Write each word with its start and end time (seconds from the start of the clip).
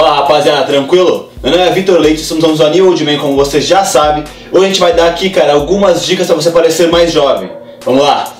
Fala 0.00 0.14
rapaziada, 0.14 0.62
tranquilo? 0.62 1.28
Meu 1.42 1.52
nome 1.52 1.62
é 1.62 1.70
Vitor 1.72 2.00
Leite, 2.00 2.22
somos 2.22 2.58
do 2.58 2.70
New 2.70 2.86
Old 2.86 3.04
Man, 3.04 3.18
como 3.18 3.36
vocês 3.36 3.66
já 3.66 3.84
sabem. 3.84 4.24
Hoje 4.50 4.64
a 4.64 4.68
gente 4.68 4.80
vai 4.80 4.94
dar 4.94 5.08
aqui, 5.08 5.28
cara, 5.28 5.52
algumas 5.52 6.06
dicas 6.06 6.26
para 6.26 6.36
você 6.36 6.50
parecer 6.50 6.88
mais 6.88 7.12
jovem. 7.12 7.50
Vamos 7.84 8.02
lá! 8.02 8.32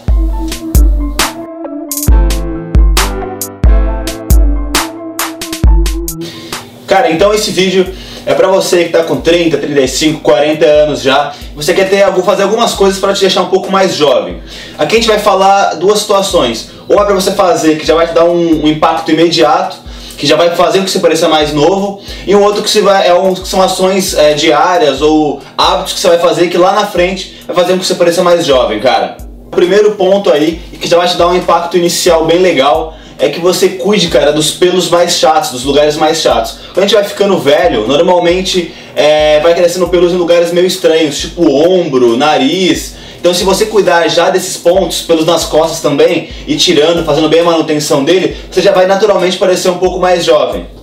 Cara, 6.87 7.11
então 7.11 7.35
esse 7.35 7.51
vídeo 7.51 7.87
é 8.25 8.33
pra 8.33 8.49
você 8.49 8.85
que 8.85 8.93
tá 8.93 9.05
com 9.05 9.21
30, 9.21 9.59
35, 9.59 10.21
40 10.21 10.65
anos 10.65 11.03
já, 11.03 11.35
você 11.55 11.75
quer 11.75 11.91
ter, 11.91 12.11
vou 12.11 12.25
fazer 12.25 12.45
algumas 12.45 12.73
coisas 12.73 12.99
para 12.99 13.13
te 13.13 13.21
deixar 13.21 13.43
um 13.43 13.51
pouco 13.51 13.71
mais 13.71 13.95
jovem. 13.95 14.43
Aqui 14.79 14.97
a 14.97 14.99
gente 14.99 15.09
vai 15.09 15.19
falar 15.19 15.75
duas 15.75 15.99
situações. 15.99 16.71
Uma 16.89 17.03
é 17.03 17.05
para 17.05 17.15
você 17.15 17.33
fazer 17.33 17.77
que 17.77 17.87
já 17.87 17.95
vai 17.95 18.07
te 18.07 18.15
dar 18.15 18.25
um, 18.25 18.65
um 18.65 18.67
impacto 18.67 19.11
imediato, 19.11 19.90
que 20.21 20.27
já 20.27 20.37
vai 20.37 20.55
fazer 20.55 20.81
com 20.81 20.85
que 20.85 20.91
você 20.91 20.99
pareça 20.99 21.31
mais 21.31 21.51
novo, 21.51 22.03
e 22.27 22.37
um 22.37 22.43
outro 22.43 22.63
que, 22.63 22.69
você 22.69 22.83
vai, 22.83 23.09
é 23.09 23.15
um, 23.15 23.35
são 23.35 23.63
ações 23.63 24.13
é, 24.13 24.35
diárias 24.35 25.01
ou 25.01 25.41
hábitos 25.57 25.95
que 25.95 26.01
você 26.01 26.09
vai 26.09 26.19
fazer 26.19 26.49
que 26.49 26.59
lá 26.59 26.75
na 26.75 26.87
frente 26.87 27.39
vai 27.47 27.57
fazer 27.57 27.73
com 27.73 27.79
que 27.79 27.87
você 27.87 27.95
pareça 27.95 28.23
mais 28.23 28.45
jovem, 28.45 28.79
cara. 28.81 29.17
O 29.47 29.51
primeiro 29.51 29.93
ponto 29.93 30.31
aí, 30.31 30.61
que 30.79 30.87
já 30.87 30.99
vai 30.99 31.09
te 31.09 31.17
dar 31.17 31.27
um 31.27 31.35
impacto 31.35 31.79
inicial 31.79 32.27
bem 32.27 32.39
legal, 32.39 32.99
é 33.19 33.31
que 33.31 33.41
você 33.41 33.71
cuide, 33.71 34.09
cara, 34.09 34.31
dos 34.31 34.51
pelos 34.51 34.91
mais 34.91 35.13
chatos, 35.13 35.53
dos 35.53 35.65
lugares 35.65 35.97
mais 35.97 36.21
chatos. 36.21 36.59
Quando 36.75 36.81
a 36.81 36.83
gente 36.83 36.95
vai 36.95 37.05
ficando 37.05 37.39
velho, 37.39 37.89
normalmente 37.89 38.75
é, 38.95 39.41
vai 39.41 39.55
crescendo 39.55 39.89
pelos 39.89 40.13
em 40.13 40.17
lugares 40.17 40.53
meio 40.53 40.67
estranhos, 40.67 41.19
tipo 41.19 41.51
ombro, 41.51 42.19
nariz. 42.19 42.95
Então 43.21 43.35
se 43.35 43.45
você 43.45 43.67
cuidar 43.67 44.09
já 44.09 44.31
desses 44.31 44.57
pontos, 44.57 45.03
pelos 45.03 45.27
nas 45.27 45.45
costas 45.45 45.81
também, 45.81 46.31
e 46.47 46.57
tirando, 46.57 47.05
fazendo 47.05 47.29
bem 47.29 47.41
a 47.41 47.45
manutenção 47.45 48.03
dele, 48.03 48.35
você 48.51 48.63
já 48.63 48.73
vai 48.73 48.87
naturalmente 48.87 49.37
parecer 49.37 49.69
um 49.69 49.79
pouco 49.79 50.01
mais 50.01 50.25
jovem. 50.25 50.80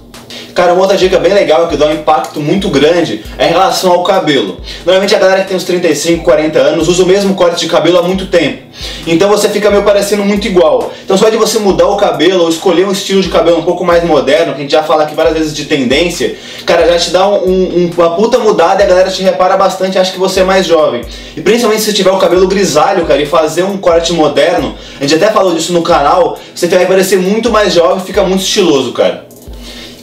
Cara, 0.58 0.74
uma 0.74 0.82
outra 0.82 0.98
dica 0.98 1.20
bem 1.20 1.36
legal 1.36 1.68
que 1.68 1.78
dá 1.78 1.86
um 1.86 1.94
impacto 1.94 2.40
muito 2.40 2.68
grande 2.70 3.24
é 3.38 3.46
em 3.46 3.50
relação 3.50 3.92
ao 3.92 4.02
cabelo. 4.02 4.58
Normalmente 4.84 5.14
a 5.14 5.20
galera 5.20 5.42
que 5.42 5.50
tem 5.50 5.56
uns 5.56 5.64
35, 5.64 6.24
40 6.24 6.58
anos 6.58 6.88
usa 6.88 7.04
o 7.04 7.06
mesmo 7.06 7.36
corte 7.36 7.60
de 7.60 7.68
cabelo 7.68 8.00
há 8.00 8.02
muito 8.02 8.26
tempo. 8.26 8.64
Então 9.06 9.30
você 9.30 9.50
fica 9.50 9.70
meio 9.70 9.84
parecendo 9.84 10.26
muito 10.26 10.48
igual. 10.48 10.92
Então 11.06 11.16
só 11.16 11.30
de 11.30 11.38
você 11.38 11.60
mudar 11.60 11.86
o 11.86 11.96
cabelo 11.96 12.42
ou 12.42 12.50
escolher 12.50 12.88
um 12.88 12.92
estilo 12.92 13.22
de 13.22 13.30
cabelo 13.30 13.60
um 13.60 13.62
pouco 13.62 13.86
mais 13.86 14.04
moderno, 14.04 14.54
que 14.54 14.58
a 14.58 14.62
gente 14.64 14.72
já 14.72 14.82
fala 14.82 15.04
aqui 15.04 15.14
várias 15.14 15.36
vezes 15.36 15.54
de 15.54 15.66
tendência, 15.66 16.36
cara, 16.66 16.88
já 16.88 16.98
te 16.98 17.12
dá 17.12 17.28
um, 17.28 17.36
um, 17.36 17.92
uma 17.96 18.16
puta 18.16 18.40
mudada 18.40 18.82
e 18.82 18.86
a 18.88 18.90
galera 18.90 19.12
te 19.12 19.22
repara 19.22 19.56
bastante 19.56 20.00
acha 20.00 20.12
que 20.12 20.20
você 20.20 20.40
é 20.40 20.44
mais 20.44 20.66
jovem. 20.66 21.02
E 21.36 21.42
principalmente 21.42 21.84
se 21.84 21.94
tiver 21.94 22.10
o 22.10 22.18
cabelo 22.18 22.48
grisalho, 22.48 23.06
cara, 23.06 23.22
e 23.22 23.28
fazer 23.28 23.62
um 23.62 23.78
corte 23.78 24.12
moderno, 24.12 24.74
a 25.00 25.04
gente 25.04 25.24
até 25.24 25.32
falou 25.32 25.54
disso 25.54 25.72
no 25.72 25.84
canal, 25.84 26.40
você 26.56 26.66
vai 26.66 26.88
parecer 26.88 27.18
muito 27.20 27.52
mais 27.52 27.76
jovem 27.76 28.00
e 28.00 28.08
fica 28.08 28.24
muito 28.24 28.42
estiloso, 28.42 28.92
cara. 28.92 29.27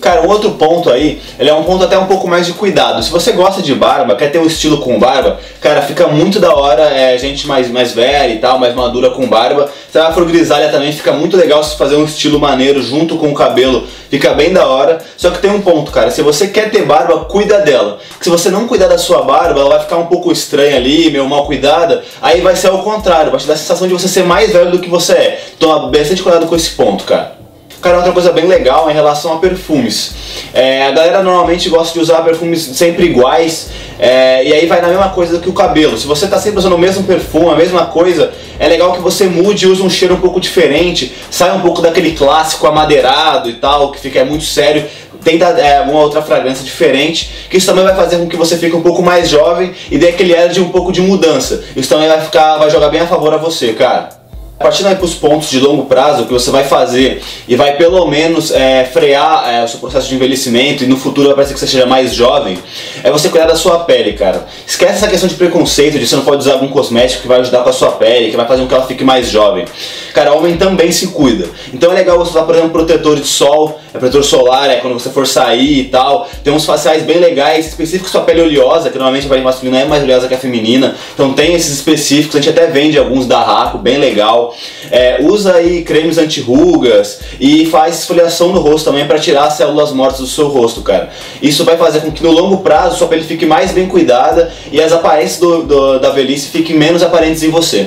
Cara, 0.05 0.21
um 0.21 0.29
outro 0.29 0.51
ponto 0.51 0.91
aí, 0.91 1.19
ele 1.39 1.49
é 1.49 1.55
um 1.55 1.65
ponto 1.65 1.83
até 1.83 1.97
um 1.97 2.05
pouco 2.05 2.29
mais 2.29 2.45
de 2.45 2.53
cuidado. 2.53 3.03
Se 3.03 3.11
você 3.11 3.33
gosta 3.33 3.63
de 3.63 3.75
barba, 3.75 4.15
quer 4.15 4.31
ter 4.31 4.39
um 4.39 4.45
estilo 4.45 4.77
com 4.77 4.99
barba, 4.99 5.41
cara, 5.63 5.81
fica 5.81 6.07
muito 6.07 6.39
da 6.39 6.55
hora, 6.55 6.83
é, 6.83 7.17
gente 7.17 7.47
mais, 7.47 7.71
mais 7.71 7.93
velha 7.93 8.35
e 8.35 8.39
tal, 8.39 8.59
mais 8.59 8.75
madura 8.75 9.09
com 9.09 9.27
barba. 9.27 9.67
Se 9.91 9.99
a 9.99 10.09
afro 10.09 10.27
grisalha 10.27 10.69
também 10.69 10.93
fica 10.93 11.11
muito 11.11 11.39
legal 11.39 11.65
se 11.65 11.79
fazer 11.79 11.97
um 11.97 12.05
estilo 12.05 12.39
maneiro 12.39 12.83
junto 12.83 13.17
com 13.17 13.31
o 13.31 13.35
cabelo, 13.35 13.87
fica 14.11 14.35
bem 14.35 14.53
da 14.53 14.67
hora. 14.67 14.99
Só 15.17 15.31
que 15.31 15.39
tem 15.39 15.51
um 15.51 15.63
ponto, 15.63 15.91
cara, 15.91 16.11
se 16.11 16.21
você 16.21 16.49
quer 16.49 16.71
ter 16.71 16.85
barba, 16.85 17.25
cuida 17.25 17.61
dela. 17.61 17.99
Se 18.21 18.29
você 18.29 18.51
não 18.51 18.69
cuidar 18.69 18.89
da 18.89 18.99
sua 18.99 19.23
barba, 19.23 19.59
ela 19.59 19.71
vai 19.71 19.81
ficar 19.81 19.97
um 19.97 20.05
pouco 20.05 20.31
estranha 20.31 20.77
ali, 20.77 21.11
meio 21.11 21.27
mal 21.27 21.47
cuidada, 21.47 22.05
aí 22.21 22.43
vai 22.43 22.55
ser 22.57 22.69
ao 22.69 22.83
contrário, 22.83 23.31
vai 23.31 23.41
te 23.41 23.47
dar 23.47 23.55
a 23.55 23.57
sensação 23.57 23.89
de 23.89 23.95
você 23.95 24.07
ser 24.07 24.25
mais 24.25 24.53
velho 24.53 24.71
do 24.71 24.81
que 24.81 24.91
você 24.91 25.13
é. 25.15 25.45
Toma 25.59 25.89
bastante 25.89 26.23
cuidado 26.23 26.45
com 26.47 26.55
esse 26.55 26.73
ponto, 26.73 27.05
cara. 27.05 27.44
Cara, 27.85 27.99
outra 27.99 28.13
coisa 28.13 28.33
bem 28.33 28.47
legal 28.47 28.91
em 28.91 28.95
relação 28.95 29.35
a 29.35 29.37
perfumes. 29.37 30.15
É, 30.55 30.87
a 30.87 30.91
galera 30.91 31.23
normalmente 31.23 31.69
gosta 31.69 31.93
de 31.93 32.01
usar 32.01 32.23
perfumes 32.23 32.63
sempre 32.63 33.05
iguais, 33.05 33.69
é, 33.99 34.43
e 34.43 34.55
aí 34.55 34.65
vai 34.65 34.81
na 34.81 34.89
mesma 34.89 35.11
coisa 35.11 35.39
que 35.39 35.51
o 35.51 35.53
cabelo. 35.53 35.99
Se 35.99 36.07
você 36.07 36.25
está 36.25 36.41
sempre 36.41 36.61
usando 36.61 36.73
o 36.73 36.79
mesmo 36.79 37.05
perfume, 37.05 37.51
a 37.51 37.57
mesma 37.57 37.85
coisa, 37.85 38.33
é 38.59 38.67
legal 38.69 38.95
que 38.95 39.03
você 39.03 39.27
mude 39.27 39.67
e 39.67 39.69
use 39.69 39.83
um 39.83 39.91
cheiro 39.91 40.15
um 40.15 40.19
pouco 40.19 40.41
diferente, 40.41 41.15
sai 41.31 41.55
um 41.55 41.61
pouco 41.61 41.83
daquele 41.83 42.13
clássico 42.13 42.67
amadeirado 42.67 43.51
e 43.51 43.53
tal, 43.53 43.93
que 43.93 44.01
fica 44.01 44.25
muito 44.25 44.45
sério, 44.45 44.87
tenta 45.23 45.45
é, 45.45 45.83
uma 45.83 46.01
outra 46.01 46.23
fragrância 46.23 46.65
diferente, 46.65 47.49
que 47.51 47.59
isso 47.59 47.67
também 47.67 47.85
vai 47.85 47.95
fazer 47.95 48.17
com 48.17 48.27
que 48.27 48.37
você 48.39 48.57
fique 48.57 48.75
um 48.75 48.83
pouco 48.83 49.03
mais 49.03 49.29
jovem 49.29 49.75
e 49.91 49.99
dê 49.99 50.09
aquele 50.09 50.35
ar 50.35 50.49
de 50.49 50.59
um 50.59 50.71
pouco 50.71 50.91
de 50.91 51.03
mudança. 51.03 51.63
Isso 51.77 51.91
também 51.91 52.09
vai 52.09 52.23
ficar, 52.23 52.57
vai 52.57 52.71
jogar 52.71 52.89
bem 52.89 53.01
a 53.01 53.07
favor 53.07 53.35
a 53.35 53.37
você, 53.37 53.75
cara. 53.75 54.24
Partindo 54.59 54.87
aí 54.87 54.95
para 54.95 55.05
os 55.05 55.15
pontos 55.15 55.51
de 55.51 55.59
longo 55.59 55.87
prazo 55.87 56.27
que 56.27 56.33
você 56.33 56.51
vai 56.51 56.65
fazer 56.65 57.21
e 57.49 57.57
vai 57.57 57.77
pelo 57.77 58.07
menos 58.07 58.53
é, 58.53 58.85
frear 58.85 59.53
é, 59.53 59.65
o 59.65 59.69
seu 59.69 59.81
processo 59.81 60.09
de 60.09 60.15
envelhecimento 60.15 60.85
e 60.85 60.87
no 60.87 60.97
futuro 60.97 61.27
vai 61.27 61.37
parecer 61.37 61.55
que 61.55 61.61
você 61.61 61.67
seja 61.67 61.87
mais 61.87 62.15
jovem, 62.15 62.57
é 63.03 63.11
você 63.11 63.29
cuidar 63.29 63.47
da 63.47 63.57
sua 63.57 63.81
pele, 63.81 64.13
cara. 64.13 64.47
Esquece 64.65 64.95
essa 64.95 65.09
questão 65.09 65.29
de 65.29 65.35
preconceito, 65.35 65.99
de 65.99 66.07
você 66.07 66.15
não 66.15 66.25
pode 66.25 66.39
usar 66.39 66.53
algum 66.53 66.69
cosmético 66.69 67.23
que 67.23 67.29
vai 67.29 67.41
ajudar 67.41 67.65
com 67.65 67.71
a 67.71 67.73
sua 67.73 67.93
pele, 67.93 68.31
que 68.31 68.37
vai 68.37 68.47
fazer 68.47 68.63
com 68.63 68.69
que 68.69 68.75
ela 68.75 68.87
fique 68.87 69.03
mais 69.03 69.29
jovem. 69.29 69.65
Cara, 70.15 70.33
homem 70.33 70.57
também 70.57 70.93
se 70.93 71.09
cuida. 71.09 71.49
Então 71.73 71.91
é 71.91 71.95
legal 71.95 72.17
você 72.17 72.31
usar, 72.31 72.45
por 72.45 72.55
exemplo, 72.55 72.71
protetor 72.71 73.17
de 73.17 73.27
sol, 73.27 73.81
é 73.95 73.99
protetor 73.99 74.25
solar, 74.25 74.69
é 74.69 74.77
quando 74.77 74.95
você 74.95 75.09
for 75.09 75.25
sair 75.25 75.79
e 75.79 75.85
tal. 75.85 76.29
Tem 76.43 76.53
uns 76.53 76.65
faciais 76.65 77.05
bem 77.05 77.19
legais, 77.19 77.69
específicos 77.69 78.11
sua 78.11 78.23
pele 78.23 78.43
oleosa, 78.43 78.91
que 78.91 78.97
normalmente 78.99 79.27
a 79.27 79.31
pele 79.31 79.43
masculina 79.43 79.79
é 79.79 79.85
mais 79.85 80.03
oleosa 80.03 80.27
que 80.27 80.35
a 80.35 80.39
feminina. 80.39 80.97
Então 81.15 81.33
tem 81.33 81.55
esses 81.55 81.73
específicos, 81.73 82.35
a 82.35 82.41
gente 82.41 82.51
até 82.51 82.67
vende 82.67 82.99
alguns 82.99 83.29
da 83.29 83.41
Raco, 83.41 83.79
bem 83.79 83.99
legal. 83.99 84.53
É, 84.91 85.19
usa 85.23 85.55
aí 85.55 85.83
cremes 85.83 86.19
anti-rugas 86.19 87.21
e 87.39 87.67
faz 87.67 88.01
esfoliação 88.01 88.49
no 88.49 88.59
rosto 88.59 88.87
também 88.87 89.07
para 89.07 89.21
tirar 89.21 89.45
as 89.45 89.55
células 89.55 89.93
mortas 89.93 90.19
do 90.19 90.27
seu 90.27 90.49
rosto, 90.49 90.83
cara. 90.83 91.11
Isso 91.41 91.65
vai 91.65 91.77
fazer 91.77 92.01
com 92.01 92.11
que 92.11 92.23
no 92.25 92.33
longo 92.33 92.59
prazo 92.59 92.99
sua 92.99 93.07
pele 93.07 93.23
fique 93.23 93.47
mais 93.47 93.71
bem 93.71 93.87
cuidada 93.87 94.53
e 94.73 94.83
as 94.83 94.93
aparências 94.93 95.39
do, 95.39 95.63
do, 95.63 95.99
da 96.01 96.11
velhice 96.11 96.49
fiquem 96.49 96.77
menos 96.77 97.01
aparentes 97.01 97.45
em 97.45 97.51
você. 97.51 97.87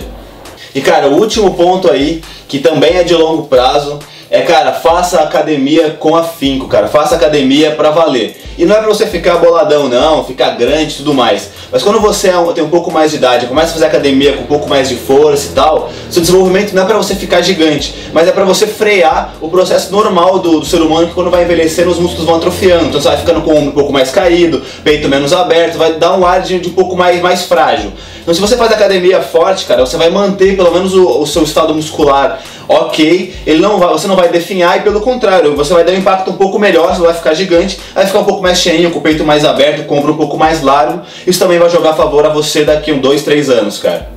E 0.74 0.80
cara, 0.80 1.10
o 1.10 1.20
último 1.20 1.54
ponto 1.54 1.92
aí, 1.92 2.22
que 2.48 2.60
também 2.60 2.96
é 2.96 3.04
de 3.04 3.14
longo 3.14 3.48
prazo, 3.48 4.00
é 4.30 4.42
cara, 4.42 4.74
faça 4.74 5.22
academia 5.22 5.92
com 5.92 6.16
afinco, 6.16 6.68
cara. 6.68 6.88
Faça 6.88 7.16
academia 7.16 7.72
pra 7.72 7.92
valer. 7.92 8.36
E 8.58 8.66
não 8.66 8.76
é 8.76 8.80
pra 8.80 8.88
você 8.88 9.06
ficar 9.06 9.38
boladão, 9.38 9.88
não, 9.88 10.24
ficar 10.26 10.50
grande 10.52 10.94
e 10.94 10.98
tudo 10.98 11.14
mais. 11.14 11.50
Mas 11.72 11.84
quando 11.84 12.00
você 12.00 12.30
é 12.30 12.54
tem 12.54 12.64
um 12.64 12.70
pouco 12.70 12.92
mais 12.92 13.12
de 13.12 13.18
idade, 13.18 13.46
começa 13.46 13.70
a 13.70 13.74
fazer 13.74 13.86
academia 13.86 14.34
com 14.34 14.44
um 14.44 14.48
pouco 14.48 14.68
mais 14.68 14.90
de 14.90 14.96
força 14.96 15.52
e 15.52 15.54
tal, 15.54 15.92
seu 16.10 16.22
desenvolvimento 16.22 16.74
não 16.74 16.84
é 16.84 16.86
para 16.86 16.98
você 16.98 17.14
ficar 17.14 17.42
gigante, 17.42 17.94
mas 18.14 18.28
é 18.28 18.32
para 18.32 18.46
você 18.46 18.66
frear 18.66 19.36
o 19.40 19.50
processo 19.50 19.92
normal 19.92 20.40
do, 20.40 20.60
do, 20.60 20.66
ser 20.66 20.82
humano 20.82 21.08
que 21.08 21.14
quando 21.14 21.30
vai 21.30 21.44
envelhecendo 21.44 21.92
os 21.92 22.00
músculos 22.00 22.26
vão 22.26 22.36
atrofiando. 22.36 22.86
Então 22.86 23.00
você 23.00 23.10
vai 23.10 23.18
ficando 23.18 23.42
com 23.42 23.54
um 23.54 23.72
pouco 23.72 23.94
mais 23.94 24.10
caído, 24.10 24.64
peito 24.84 25.08
menos 25.08 25.34
aberto, 25.34 25.78
vai 25.78 25.94
dar 25.94 26.18
um 26.18 26.26
ar 26.26 26.42
de, 26.42 26.60
de 26.60 26.70
um 26.70 26.74
pouco 26.74 26.96
mais, 26.96 27.22
mais 27.22 27.44
frágil. 27.44 27.94
Então 28.28 28.36
se 28.36 28.42
você 28.42 28.58
faz 28.58 28.74
academia 28.74 29.22
forte, 29.22 29.66
cara, 29.66 29.86
você 29.86 29.96
vai 29.96 30.10
manter 30.10 30.58
pelo 30.58 30.70
menos 30.70 30.94
o, 30.94 31.22
o 31.22 31.26
seu 31.26 31.44
estado 31.44 31.74
muscular 31.74 32.42
ok, 32.68 33.34
ele 33.46 33.62
não 33.62 33.80
vai, 33.80 33.88
você 33.88 34.06
não 34.06 34.18
vai 34.18 34.28
definhar 34.28 34.78
e 34.78 34.82
pelo 34.82 35.00
contrário, 35.00 35.56
você 35.56 35.74
vai 35.74 35.86
dar 35.86 35.94
um 35.94 35.96
impacto 35.96 36.30
um 36.32 36.36
pouco 36.36 36.60
melhor, 36.60 36.94
você 36.94 37.02
vai 37.02 37.14
ficar 37.14 37.34
gigante, 37.34 37.80
vai 37.96 38.06
ficar 38.06 38.20
um 38.20 38.26
pouco 38.26 38.44
mais 38.44 38.60
cheinho, 38.60 38.92
com 38.92 39.00
o 39.00 39.02
peito 39.02 39.24
mais 39.24 39.46
aberto, 39.46 39.86
com 39.86 39.96
o 39.96 40.00
ombro 40.00 40.12
um 40.12 40.18
pouco 40.18 40.36
mais 40.36 40.62
largo. 40.62 41.04
Isso 41.26 41.40
também 41.40 41.58
vai 41.58 41.70
jogar 41.70 41.92
a 41.92 41.94
favor 41.94 42.26
a 42.26 42.30
você 42.30 42.66
daqui 42.66 42.92
um, 42.92 43.00
dois, 43.00 43.24
três 43.24 43.50
anos, 43.50 43.78
cara. 43.78 44.17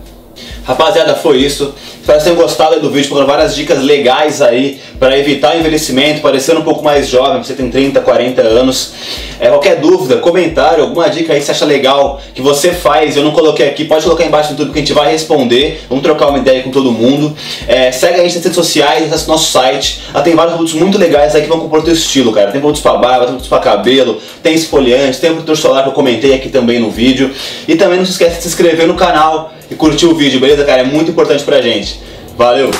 Rapaziada, 0.70 1.16
foi 1.16 1.38
isso. 1.38 1.74
Espero 2.00 2.18
que 2.18 2.24
tenham 2.24 2.36
gostado 2.36 2.78
do 2.78 2.90
vídeo, 2.90 3.08
foram 3.08 3.26
várias 3.26 3.56
dicas 3.56 3.82
legais 3.82 4.40
aí 4.40 4.80
para 5.00 5.18
evitar 5.18 5.58
envelhecimento, 5.58 6.20
parecer 6.20 6.56
um 6.56 6.62
pouco 6.62 6.84
mais 6.84 7.08
jovem, 7.08 7.42
você 7.42 7.54
tem 7.54 7.68
30, 7.68 8.00
40 8.00 8.40
anos. 8.40 8.92
É, 9.40 9.48
qualquer 9.48 9.80
dúvida, 9.80 10.18
comentário, 10.18 10.84
alguma 10.84 11.10
dica 11.10 11.32
aí 11.32 11.40
que 11.40 11.44
você 11.44 11.50
acha 11.50 11.64
legal, 11.64 12.20
que 12.32 12.40
você 12.40 12.72
faz, 12.72 13.16
eu 13.16 13.24
não 13.24 13.32
coloquei 13.32 13.66
aqui, 13.66 13.84
pode 13.84 14.04
colocar 14.04 14.24
embaixo 14.24 14.52
no 14.52 14.58
YouTube 14.58 14.72
que 14.72 14.78
a 14.78 14.82
gente 14.82 14.92
vai 14.92 15.10
responder. 15.10 15.82
Vamos 15.88 16.04
trocar 16.04 16.28
uma 16.28 16.38
ideia 16.38 16.62
com 16.62 16.70
todo 16.70 16.92
mundo. 16.92 17.34
É, 17.66 17.90
segue 17.90 18.20
a 18.20 18.22
gente 18.22 18.36
nas 18.36 18.44
redes 18.44 18.54
sociais, 18.54 19.26
nosso 19.26 19.50
site. 19.50 20.02
Lá 20.14 20.22
tem 20.22 20.36
vários 20.36 20.54
produtos 20.54 20.80
muito 20.80 20.98
legais 20.98 21.34
aí 21.34 21.42
que 21.42 21.48
vão 21.48 21.58
compor 21.58 21.80
o 21.80 21.82
teu 21.82 21.94
estilo, 21.94 22.32
cara. 22.32 22.52
Tem 22.52 22.60
produtos 22.60 22.82
para 22.82 22.96
barba, 22.96 23.18
tem 23.18 23.26
produtos 23.26 23.48
para 23.48 23.58
cabelo, 23.58 24.20
tem 24.40 24.54
esfoliante, 24.54 25.18
tem 25.18 25.32
protetor 25.32 25.56
solar 25.56 25.82
que 25.82 25.88
eu 25.88 25.94
comentei 25.94 26.32
aqui 26.32 26.48
também 26.48 26.78
no 26.78 26.90
vídeo. 26.90 27.32
E 27.66 27.74
também 27.74 27.98
não 27.98 28.04
se 28.04 28.12
esqueça 28.12 28.36
de 28.36 28.42
se 28.42 28.48
inscrever 28.48 28.86
no 28.86 28.94
canal 28.94 29.52
e 29.70 29.74
curtir 29.74 30.06
o 30.06 30.14
vídeo, 30.14 30.40
beleza, 30.40 30.64
cara? 30.64 30.82
É 30.82 30.84
muito 30.84 31.10
importante 31.10 31.44
pra 31.44 31.60
gente. 31.60 32.00
Valeu! 32.36 32.70